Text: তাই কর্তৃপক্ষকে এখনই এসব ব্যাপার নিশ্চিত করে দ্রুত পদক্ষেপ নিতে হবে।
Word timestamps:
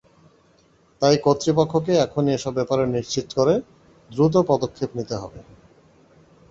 তাই 1.01 1.15
কর্তৃপক্ষকে 1.17 1.93
এখনই 2.05 2.33
এসব 2.33 2.53
ব্যাপার 2.55 2.79
নিশ্চিত 2.95 3.27
করে 3.37 3.53
দ্রুত 4.09 4.35
পদক্ষেপ 4.49 4.89
নিতে 4.97 5.15
হবে। 5.15 5.39